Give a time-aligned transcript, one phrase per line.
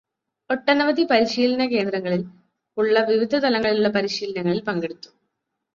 [0.49, 2.23] ഒട്ടനവധി പരിശീലന കേന്ദ്രങ്ങളിൽ
[2.77, 5.09] ഉള്ള വിവിധ തലങ്ങളിലുള്ള പരിശീലനങ്ങളിൽ പങ്കെടുത്തു.